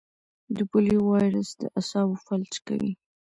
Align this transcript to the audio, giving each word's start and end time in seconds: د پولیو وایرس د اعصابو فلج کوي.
د 0.55 0.57
پولیو 0.69 1.01
وایرس 1.09 1.49
د 1.59 1.61
اعصابو 1.77 2.15
فلج 2.25 2.53
کوي. 2.67 2.91